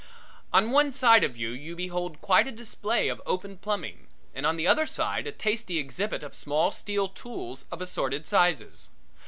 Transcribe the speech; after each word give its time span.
On 0.51 0.71
one 0.71 0.91
side 0.91 1.23
of 1.23 1.37
you 1.37 1.51
you 1.51 1.75
behold 1.75 2.21
quite 2.21 2.47
a 2.47 2.51
display 2.51 3.07
of 3.07 3.21
open 3.23 3.55
plumbing 3.59 4.07
and 4.33 4.47
on 4.47 4.57
the 4.57 4.65
other 4.65 4.87
side 4.87 5.27
a 5.27 5.31
tasty 5.31 5.77
exhibit 5.77 6.23
of 6.23 6.33
small 6.33 6.71
steel 6.71 7.07
tools 7.07 7.65
of 7.71 7.83
assorted 7.83 8.25
sizes. 8.27 8.89